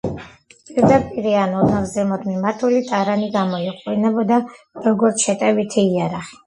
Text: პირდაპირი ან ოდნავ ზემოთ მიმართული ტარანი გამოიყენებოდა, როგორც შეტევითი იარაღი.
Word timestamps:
პირდაპირი 0.69 1.33
ან 1.41 1.53
ოდნავ 1.59 1.85
ზემოთ 1.91 2.25
მიმართული 2.31 2.81
ტარანი 2.89 3.31
გამოიყენებოდა, 3.39 4.45
როგორც 4.91 5.29
შეტევითი 5.31 5.91
იარაღი. 5.97 6.39